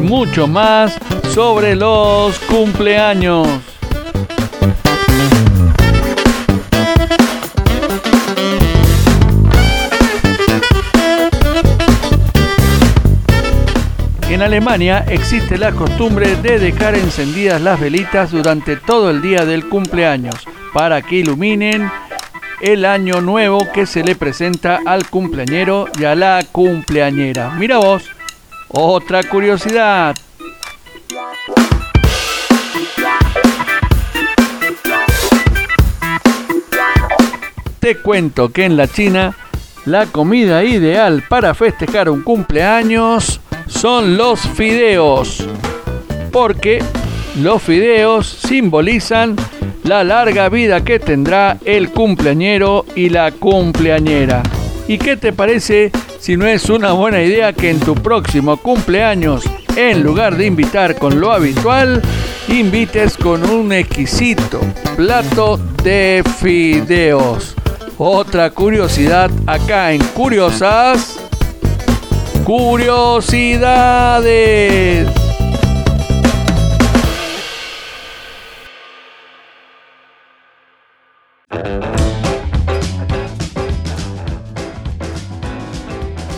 mucho 0.00 0.46
más 0.46 0.98
sobre 1.32 1.74
los 1.74 2.38
cumpleaños. 2.40 3.48
En 14.32 14.40
Alemania 14.40 15.04
existe 15.10 15.58
la 15.58 15.72
costumbre 15.72 16.36
de 16.36 16.58
dejar 16.58 16.94
encendidas 16.94 17.60
las 17.60 17.78
velitas 17.78 18.30
durante 18.30 18.76
todo 18.76 19.10
el 19.10 19.20
día 19.20 19.44
del 19.44 19.68
cumpleaños 19.68 20.34
para 20.72 21.02
que 21.02 21.16
iluminen 21.16 21.90
el 22.62 22.86
año 22.86 23.20
nuevo 23.20 23.70
que 23.74 23.84
se 23.84 24.02
le 24.02 24.16
presenta 24.16 24.80
al 24.86 25.06
cumpleañero 25.10 25.86
y 26.00 26.04
a 26.04 26.14
la 26.14 26.42
cumpleañera. 26.50 27.50
Mira 27.50 27.76
vos, 27.76 28.04
otra 28.68 29.22
curiosidad. 29.22 30.16
Te 37.80 37.98
cuento 37.98 38.48
que 38.48 38.64
en 38.64 38.78
la 38.78 38.88
China 38.88 39.36
la 39.84 40.06
comida 40.06 40.64
ideal 40.64 41.22
para 41.28 41.52
festejar 41.52 42.08
un 42.08 42.22
cumpleaños 42.22 43.41
son 43.72 44.16
los 44.16 44.40
fideos, 44.40 45.44
porque 46.30 46.82
los 47.40 47.62
fideos 47.62 48.28
simbolizan 48.28 49.34
la 49.84 50.04
larga 50.04 50.48
vida 50.48 50.84
que 50.84 50.98
tendrá 50.98 51.58
el 51.64 51.90
cumpleañero 51.90 52.84
y 52.94 53.08
la 53.08 53.32
cumpleañera. 53.32 54.42
¿Y 54.86 54.98
qué 54.98 55.16
te 55.16 55.32
parece 55.32 55.90
si 56.20 56.36
no 56.36 56.46
es 56.46 56.68
una 56.68 56.92
buena 56.92 57.22
idea 57.22 57.52
que 57.52 57.70
en 57.70 57.80
tu 57.80 57.94
próximo 57.94 58.56
cumpleaños, 58.58 59.44
en 59.74 60.02
lugar 60.02 60.36
de 60.36 60.46
invitar 60.46 60.96
con 60.96 61.20
lo 61.20 61.32
habitual, 61.32 62.02
invites 62.48 63.16
con 63.16 63.48
un 63.48 63.72
exquisito 63.72 64.60
plato 64.96 65.58
de 65.82 66.22
fideos? 66.38 67.56
Otra 67.98 68.50
curiosidad 68.50 69.30
acá 69.46 69.92
en 69.92 70.02
Curiosas. 70.14 71.21
Curiosidades. 72.44 73.22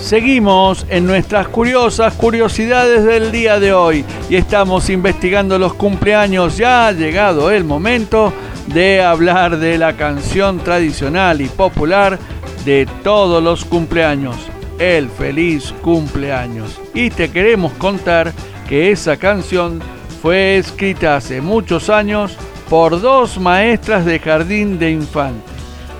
Seguimos 0.01 0.87
en 0.91 1.07
nuestras 1.07 1.49
curiosas 1.49 2.13
curiosidades 2.15 3.05
del 3.05 3.33
día 3.33 3.59
de 3.59 3.73
hoy 3.73 4.05
y 4.29 4.37
estamos 4.37 4.91
investigando 4.91 5.59
los 5.59 5.73
cumpleaños. 5.75 6.59
Ya 6.59 6.87
ha 6.87 6.93
llegado 6.93 7.51
el 7.51 7.65
momento 7.65 8.33
de 8.67 9.03
hablar 9.03 9.59
de 9.59 9.79
la 9.79 9.95
canción 9.95 10.59
tradicional 10.59 11.41
y 11.41 11.47
popular 11.47 12.19
de 12.65 12.87
todos 13.03 13.43
los 13.43 13.65
cumpleaños, 13.65 14.37
el 14.79 15.09
feliz 15.09 15.73
cumpleaños. 15.83 16.81
Y 16.95 17.11
te 17.11 17.31
queremos 17.31 17.73
contar 17.75 18.33
que 18.69 18.91
esa 18.91 19.17
canción 19.17 19.81
fue 20.23 20.57
escrita 20.57 21.17
hace 21.17 21.41
muchos 21.41 21.91
años 21.91 22.37
por 22.69 23.01
dos 23.01 23.39
maestras 23.39 24.05
de 24.05 24.19
jardín 24.19 24.79
de 24.79 24.91
infantes, 24.91 25.55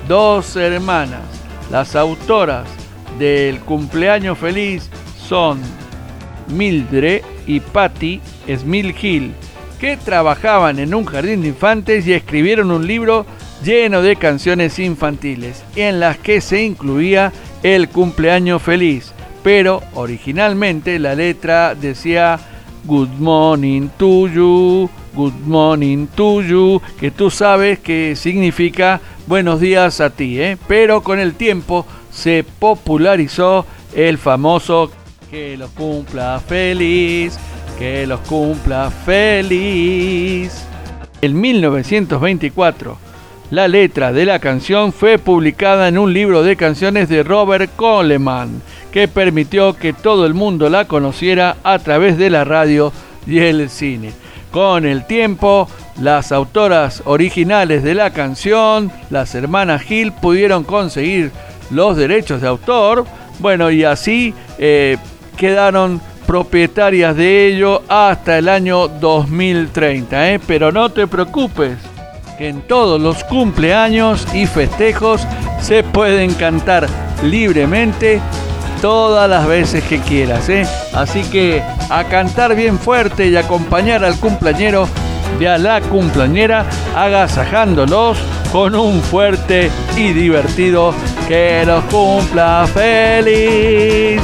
dos 0.07 0.55
hermanas. 0.55 1.21
Las 1.71 1.95
autoras 1.95 2.67
del 3.19 3.59
cumpleaños 3.59 4.37
feliz 4.37 4.89
son 5.27 5.59
Mildred 6.47 7.21
y 7.47 7.59
Patty 7.59 8.21
Smilhill, 8.47 9.33
que 9.79 9.97
trabajaban 9.97 10.79
en 10.79 10.93
un 10.93 11.05
jardín 11.05 11.41
de 11.41 11.49
infantes 11.49 12.07
y 12.07 12.13
escribieron 12.13 12.71
un 12.71 12.87
libro 12.87 13.25
lleno 13.63 14.01
de 14.01 14.15
canciones 14.15 14.79
infantiles, 14.79 15.63
en 15.75 15.99
las 15.99 16.17
que 16.17 16.41
se 16.41 16.63
incluía 16.63 17.31
el 17.65 17.89
cumpleaños 17.89 18.61
feliz, 18.61 19.11
pero 19.43 19.81
originalmente 19.95 20.99
la 20.99 21.15
letra 21.15 21.73
decía 21.73 22.39
Good 22.83 23.09
morning 23.17 23.87
to 23.97 24.27
you, 24.27 24.87
good 25.15 25.33
morning 25.47 26.05
to 26.15 26.43
you, 26.43 26.79
que 26.99 27.09
tú 27.09 27.31
sabes 27.31 27.79
que 27.79 28.15
significa 28.15 29.01
buenos 29.25 29.59
días 29.59 29.99
a 29.99 30.11
ti, 30.11 30.39
¿eh? 30.39 30.59
pero 30.67 31.01
con 31.01 31.17
el 31.17 31.33
tiempo 31.33 31.87
se 32.11 32.45
popularizó 32.59 33.65
el 33.95 34.19
famoso 34.19 34.91
que 35.31 35.57
los 35.57 35.71
cumpla 35.71 36.39
feliz, 36.47 37.39
que 37.79 38.05
los 38.05 38.19
cumpla 38.19 38.91
feliz. 38.91 40.67
En 41.19 41.41
1924, 41.41 43.04
la 43.55 43.69
letra 43.69 44.11
de 44.11 44.25
la 44.25 44.39
canción 44.39 44.91
fue 44.91 45.17
publicada 45.17 45.87
en 45.87 45.97
un 45.97 46.11
libro 46.11 46.43
de 46.43 46.57
canciones 46.57 47.07
de 47.07 47.23
Robert 47.23 47.73
Coleman, 47.77 48.61
que 48.91 49.07
permitió 49.07 49.77
que 49.77 49.93
todo 49.93 50.25
el 50.25 50.33
mundo 50.33 50.69
la 50.69 50.89
conociera 50.89 51.55
a 51.63 51.79
través 51.79 52.17
de 52.17 52.29
la 52.29 52.43
radio 52.43 52.91
y 53.25 53.39
el 53.39 53.69
cine. 53.69 54.11
Con 54.51 54.85
el 54.85 55.07
tiempo, 55.07 55.69
las 56.01 56.33
autoras 56.33 57.01
originales 57.05 57.81
de 57.81 57.95
la 57.95 58.09
canción, 58.09 58.91
las 59.09 59.33
hermanas 59.35 59.89
Hill, 59.89 60.11
pudieron 60.11 60.65
conseguir 60.65 61.31
los 61.71 61.95
derechos 61.95 62.41
de 62.41 62.49
autor, 62.49 63.05
bueno, 63.39 63.71
y 63.71 63.85
así 63.85 64.33
eh, 64.57 64.97
quedaron 65.37 66.01
propietarias 66.27 67.15
de 67.15 67.47
ello 67.47 67.83
hasta 67.87 68.37
el 68.37 68.49
año 68.49 68.89
2030. 68.89 70.33
¿eh? 70.33 70.41
Pero 70.45 70.73
no 70.73 70.89
te 70.89 71.07
preocupes, 71.07 71.77
que 72.37 72.49
en 72.49 72.61
todos 72.61 72.99
los 72.99 73.23
cumpleaños 73.23 74.27
y 74.33 74.45
festejos 74.45 75.25
se 75.61 75.83
pueden 75.83 76.33
cantar 76.33 76.87
libremente 77.23 78.21
todas 78.81 79.29
las 79.29 79.47
veces 79.47 79.83
que 79.83 79.99
quieras. 79.99 80.49
¿eh? 80.49 80.67
Así 80.93 81.23
que 81.23 81.63
a 81.89 82.03
cantar 82.05 82.55
bien 82.55 82.77
fuerte 82.77 83.27
y 83.27 83.35
acompañar 83.35 84.03
al 84.03 84.19
cumpleañero 84.19 84.87
de 85.39 85.47
a 85.47 85.57
la 85.57 85.81
cumpleañera 85.81 86.65
agasajándolos 86.95 88.17
con 88.51 88.75
un 88.75 89.01
fuerte 89.01 89.69
y 89.97 90.13
divertido 90.13 90.93
que 91.27 91.63
los 91.65 91.83
cumpla 91.85 92.67
feliz. 92.73 94.21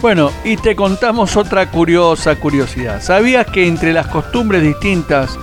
Bueno, 0.00 0.30
y 0.44 0.58
te 0.58 0.76
contamos 0.76 1.36
otra 1.36 1.70
curiosa 1.70 2.36
curiosidad. 2.36 3.00
¿Sabías 3.00 3.46
que 3.46 3.66
entre 3.66 3.94
las 3.94 4.06
costumbres 4.06 4.62
distintas 4.62 5.38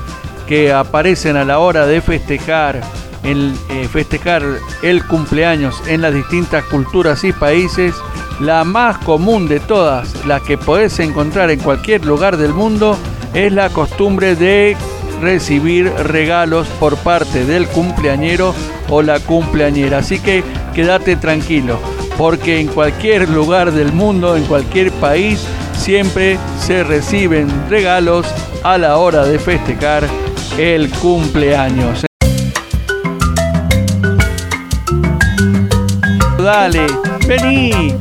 que 0.51 0.73
aparecen 0.73 1.37
a 1.37 1.45
la 1.45 1.59
hora 1.59 1.85
de 1.85 2.01
festejar 2.01 2.81
el, 3.23 3.53
eh, 3.69 3.87
festejar 3.89 4.43
el 4.83 5.07
cumpleaños 5.07 5.81
en 5.87 6.01
las 6.01 6.13
distintas 6.13 6.65
culturas 6.65 7.23
y 7.23 7.31
países, 7.31 7.95
la 8.41 8.65
más 8.65 8.97
común 8.97 9.47
de 9.47 9.61
todas, 9.61 10.25
la 10.25 10.41
que 10.41 10.57
podés 10.57 10.99
encontrar 10.99 11.51
en 11.51 11.61
cualquier 11.61 12.03
lugar 12.03 12.35
del 12.35 12.53
mundo, 12.53 12.97
es 13.33 13.53
la 13.53 13.69
costumbre 13.69 14.35
de 14.35 14.75
recibir 15.21 15.89
regalos 15.89 16.67
por 16.81 16.97
parte 16.97 17.45
del 17.45 17.65
cumpleañero 17.69 18.53
o 18.89 19.01
la 19.01 19.21
cumpleañera. 19.21 19.99
Así 19.99 20.19
que 20.19 20.43
quédate 20.73 21.15
tranquilo, 21.15 21.79
porque 22.17 22.59
en 22.59 22.67
cualquier 22.67 23.29
lugar 23.29 23.71
del 23.71 23.93
mundo, 23.93 24.35
en 24.35 24.43
cualquier 24.43 24.91
país, 24.91 25.47
siempre 25.77 26.37
se 26.59 26.83
reciben 26.83 27.47
regalos 27.69 28.27
a 28.63 28.77
la 28.77 28.97
hora 28.97 29.23
de 29.23 29.39
festejar 29.39 30.03
el 30.57 30.89
cumpleaños. 30.89 32.05
Dale, 36.37 36.87
vení, 37.27 37.95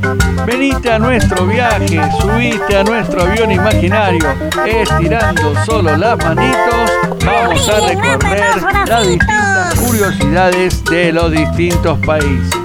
venite 0.46 0.90
a 0.90 0.98
nuestro 0.98 1.46
viaje, 1.46 2.00
subiste 2.20 2.76
a 2.76 2.84
nuestro 2.84 3.22
avión 3.22 3.52
imaginario, 3.52 4.26
estirando 4.66 5.54
solo 5.64 5.96
las 5.96 6.16
manitos, 6.18 6.90
vamos 7.24 7.68
a 7.68 7.80
recorrer 7.88 8.62
las 8.88 9.06
distintas 9.06 9.74
curiosidades 9.80 10.84
de 10.84 11.12
los 11.12 11.30
distintos 11.30 11.98
países. 12.06 12.59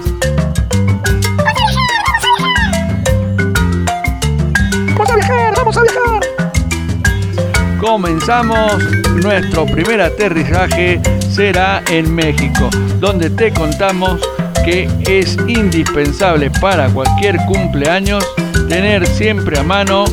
Comenzamos, 7.85 8.83
nuestro 9.21 9.67
primer 9.67 10.01
aterrizaje 10.01 10.99
será 11.29 11.83
en 11.91 12.15
México, 12.15 12.67
donde 12.99 13.29
te 13.29 13.53
contamos 13.53 14.19
que 14.65 14.89
es 15.07 15.37
indispensable 15.47 16.49
para 16.49 16.89
cualquier 16.89 17.37
cumpleaños 17.45 18.25
tener 18.67 19.05
siempre 19.05 19.59
a 19.59 19.63
mano 19.63 20.05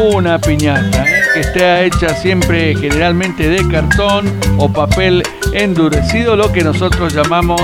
una 0.00 0.40
piñata, 0.40 1.04
¿eh? 1.06 1.22
que 1.32 1.40
esté 1.40 1.86
hecha 1.86 2.08
siempre 2.08 2.74
generalmente 2.74 3.48
de 3.48 3.68
cartón 3.68 4.26
o 4.58 4.68
papel 4.68 5.22
endurecido, 5.52 6.34
lo 6.34 6.50
que 6.50 6.64
nosotros 6.64 7.14
llamamos 7.14 7.62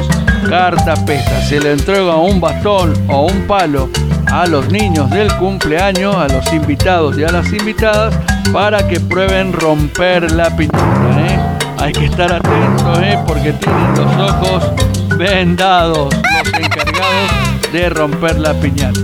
cartapesta. 0.49 1.43
Se 1.43 1.59
le 1.59 1.73
entrega 1.73 2.15
un 2.15 2.41
bastón 2.41 2.95
o 3.09 3.27
un 3.27 3.41
palo 3.49 3.89
a 4.27 4.47
los 4.47 4.71
niños 4.71 5.11
del 5.11 5.35
cumpleaños, 5.37 6.15
a 6.15 6.29
los 6.29 6.53
invitados 6.53 7.19
y 7.19 7.25
a 7.25 7.33
las 7.33 7.53
invitadas, 7.53 8.15
para 8.53 8.87
que 8.87 9.01
prueben 9.01 9.53
romper 9.53 10.31
la 10.33 10.55
piñata. 10.57 11.27
¿eh? 11.27 11.39
Hay 11.79 11.93
que 11.93 12.07
estar 12.07 12.33
atentos 12.33 12.99
¿eh? 13.03 13.19
porque 13.27 13.53
tienen 13.53 13.95
los 13.95 14.31
ojos 14.31 14.73
vendados 15.17 16.15
los 16.15 16.55
encargados 16.55 17.73
de 17.73 17.91
romper 17.91 18.39
la 18.39 18.55
piñata. 18.55 19.01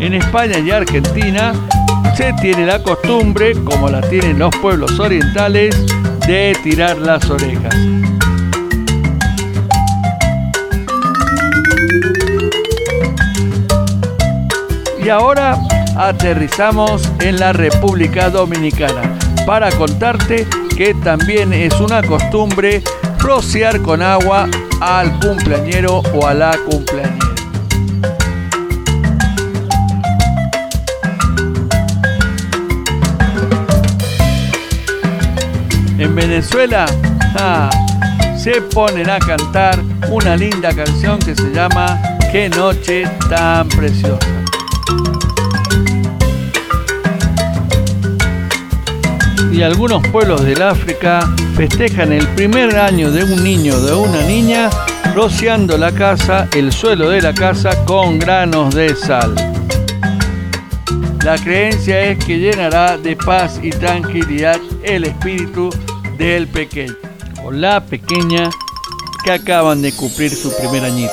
En 0.00 0.14
España 0.14 0.58
y 0.58 0.70
Argentina 0.70 1.52
se 2.16 2.32
tiene 2.34 2.66
la 2.66 2.82
costumbre, 2.82 3.54
como 3.64 3.88
la 3.88 4.00
tienen 4.00 4.38
los 4.38 4.54
pueblos 4.56 4.98
orientales, 4.98 5.74
de 6.26 6.56
tirar 6.62 6.98
las 6.98 7.28
orejas. 7.30 7.74
Y 15.04 15.08
ahora 15.08 15.58
aterrizamos 15.96 17.10
en 17.20 17.38
la 17.40 17.52
República 17.52 18.30
Dominicana 18.30 19.02
para 19.44 19.70
contarte 19.72 20.46
que 20.76 20.94
también 20.94 21.52
es 21.52 21.74
una 21.80 22.02
costumbre 22.02 22.82
rociar 23.18 23.82
con 23.82 24.00
agua 24.00 24.48
al 24.80 25.18
cumpleañero 25.18 26.02
o 26.14 26.26
a 26.26 26.34
la 26.34 26.56
cumpleañera. 26.70 27.18
En 35.98 36.14
Venezuela 36.14 36.86
se 38.36 38.60
ponen 38.60 39.08
a 39.10 39.18
cantar 39.18 39.80
una 40.10 40.36
linda 40.36 40.74
canción 40.74 41.18
que 41.18 41.34
se 41.34 41.52
llama 41.52 42.00
Qué 42.30 42.48
noche 42.48 43.04
tan 43.28 43.68
preciosa. 43.68 44.31
Y 49.52 49.62
algunos 49.62 50.06
pueblos 50.08 50.42
del 50.44 50.62
África 50.62 51.28
festejan 51.54 52.12
el 52.12 52.26
primer 52.28 52.76
año 52.78 53.10
de 53.10 53.22
un 53.24 53.44
niño 53.44 53.74
o 53.74 53.80
de 53.80 53.94
una 53.94 54.22
niña 54.22 54.70
rociando 55.14 55.76
la 55.76 55.92
casa, 55.92 56.48
el 56.56 56.72
suelo 56.72 57.10
de 57.10 57.20
la 57.20 57.34
casa 57.34 57.84
con 57.84 58.18
granos 58.18 58.74
de 58.74 58.94
sal. 58.96 59.34
La 61.24 61.36
creencia 61.36 62.00
es 62.00 62.24
que 62.24 62.38
llenará 62.38 62.96
de 62.96 63.14
paz 63.14 63.60
y 63.62 63.70
tranquilidad 63.70 64.58
el 64.82 65.04
espíritu 65.04 65.70
del 66.16 66.48
pequeño 66.48 66.94
o 67.44 67.52
la 67.52 67.84
pequeña 67.84 68.50
que 69.24 69.32
acaban 69.32 69.82
de 69.82 69.92
cumplir 69.92 70.30
su 70.30 70.50
primer 70.56 70.84
añito. 70.84 71.12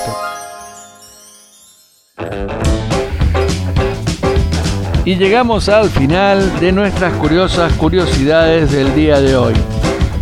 Y 5.05 5.15
llegamos 5.15 5.69
al 5.69 5.89
final 5.89 6.59
de 6.59 6.71
nuestras 6.71 7.13
curiosas 7.13 7.73
curiosidades 7.73 8.71
del 8.71 8.93
día 8.95 9.19
de 9.19 9.35
hoy. 9.35 9.53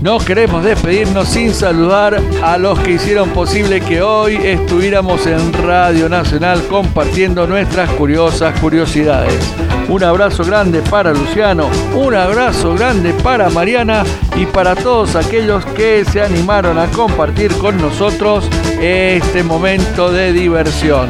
No 0.01 0.19
queremos 0.19 0.63
despedirnos 0.63 1.27
sin 1.27 1.53
saludar 1.53 2.21
a 2.43 2.57
los 2.59 2.79
que 2.79 2.91
hicieron 2.91 3.31
posible 3.31 3.81
que 3.81 4.03
hoy 4.03 4.35
estuviéramos 4.35 5.25
en 5.25 5.51
Radio 5.53 6.07
Nacional 6.07 6.61
compartiendo 6.69 7.47
nuestras 7.47 7.89
curiosas 7.93 8.57
curiosidades. 8.59 9.33
Un 9.89 10.03
abrazo 10.03 10.43
grande 10.43 10.83
para 10.83 11.11
Luciano, 11.13 11.67
un 11.95 12.13
abrazo 12.13 12.75
grande 12.75 13.11
para 13.23 13.49
Mariana 13.49 14.03
y 14.35 14.45
para 14.45 14.75
todos 14.75 15.15
aquellos 15.15 15.65
que 15.65 16.05
se 16.05 16.21
animaron 16.21 16.77
a 16.77 16.85
compartir 16.87 17.51
con 17.57 17.77
nosotros 17.77 18.47
este 18.79 19.43
momento 19.43 20.11
de 20.11 20.31
diversión. 20.31 21.09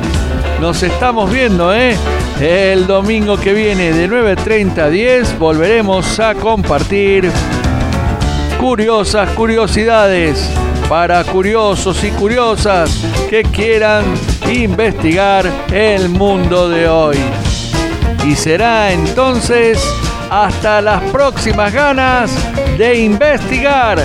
Nos 0.59 0.81
estamos 0.81 1.31
viendo, 1.31 1.73
¿eh? 1.73 1.95
El 2.41 2.87
domingo 2.87 3.37
que 3.37 3.53
viene 3.53 3.93
de 3.93 4.09
9.30 4.09 4.77
a 4.79 4.89
10 4.89 5.37
volveremos 5.37 6.19
a 6.19 6.33
compartir 6.33 7.31
curiosas 8.59 9.29
curiosidades 9.31 10.49
para 10.89 11.23
curiosos 11.23 12.03
y 12.03 12.09
curiosas 12.09 12.89
que 13.29 13.43
quieran 13.43 14.03
investigar 14.51 15.45
el 15.71 16.09
mundo 16.09 16.69
de 16.69 16.87
hoy. 16.87 17.17
Y 18.25 18.35
será 18.35 18.91
entonces 18.91 19.79
hasta 20.31 20.81
las 20.81 21.03
próximas 21.11 21.71
ganas 21.71 22.31
de 22.77 22.99
investigar, 22.99 23.99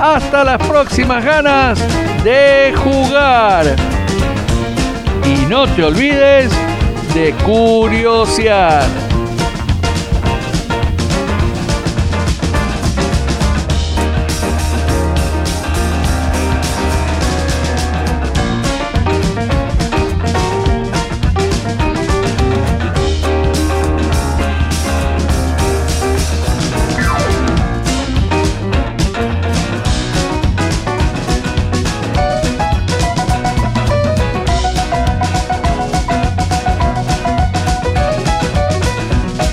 hasta 0.00 0.44
las 0.44 0.58
próximas 0.66 1.24
ganas 1.24 1.80
de 2.22 2.72
jugar. 2.76 3.95
Y 5.26 5.44
no 5.46 5.66
te 5.74 5.82
olvides 5.82 6.52
de 7.12 7.32
curiosidad. 7.44 9.05